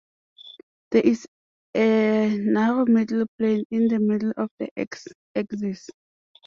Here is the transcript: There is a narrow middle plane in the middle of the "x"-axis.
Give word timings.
There 0.89 1.03
is 1.03 1.27
a 1.75 2.35
narrow 2.35 2.85
middle 2.85 3.27
plane 3.37 3.65
in 3.69 3.87
the 3.87 3.99
middle 3.99 4.33
of 4.35 4.49
the 4.57 4.69
"x"-axis. 4.75 5.89